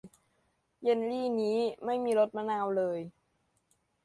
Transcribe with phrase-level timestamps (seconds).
[0.83, 2.99] เยลลีนี้ไม่มีรสมะนาวเลย